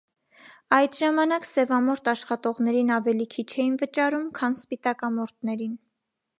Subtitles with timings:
[0.77, 5.81] Այդ ժամանակ սևամորթ աշխատողներին ավելի քիչ էին վճարում, քան սպիտակամորթներին։